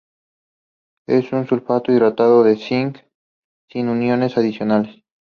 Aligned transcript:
Es 1.07 1.31
un 1.31 1.45
sulfato 1.45 1.91
hidratado 1.91 2.41
de 2.43 2.55
cinc, 2.57 2.97
sin 3.69 3.87
aniones 3.87 4.35
adicionales. 4.35 5.03